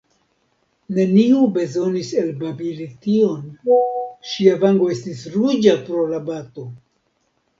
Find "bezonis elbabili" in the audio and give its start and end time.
1.57-2.87